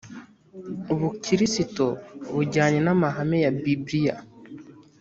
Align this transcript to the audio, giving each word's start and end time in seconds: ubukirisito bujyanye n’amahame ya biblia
ubukirisito 0.93 1.87
bujyanye 2.35 2.79
n’amahame 2.85 3.37
ya 3.45 3.51
biblia 3.61 4.15